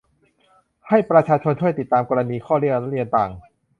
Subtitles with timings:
[0.89, 3.31] ให้ประชาชนช่วยติดตามกรณีข้อร้องเรียนต่าง